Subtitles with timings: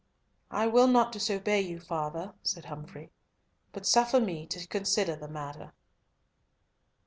[0.49, 3.11] "I will not disobey you, father," said Humfrey,
[3.71, 5.73] "but suffer me to consider the matter."